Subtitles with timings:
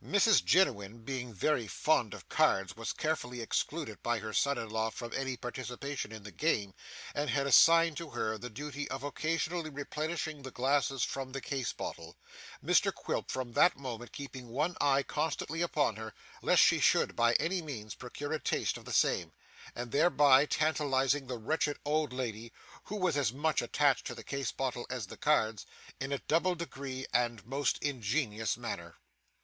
[0.03, 4.89] Mrs Jiniwin being very fond of cards was carefully excluded by her son in law
[4.89, 6.73] from any participation in the game,
[7.13, 11.71] and had assigned to her the duty of occasionally replenishing the glasses from the case
[11.71, 12.17] bottle;
[12.65, 17.33] Mr Quilp from that moment keeping one eye constantly upon her, lest she should by
[17.33, 19.31] any means procure a taste of the same,
[19.75, 22.51] and thereby tantalising the wretched old lady
[22.85, 25.67] (who was as much attached to the case bottle as the cards)
[25.99, 28.95] in a double degree and most ingenious manner.